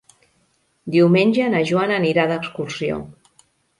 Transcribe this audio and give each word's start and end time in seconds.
Diumenge 0.95 1.49
na 1.55 1.61
Joana 1.73 1.99
anirà 2.03 2.25
d'excursió. 2.33 2.99